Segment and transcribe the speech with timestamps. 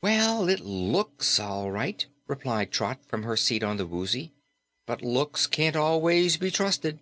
[0.00, 4.32] "Well, it LOOKS all right," replied Trot from her seat on the Woozy,
[4.86, 7.00] "but looks can't always be trusted."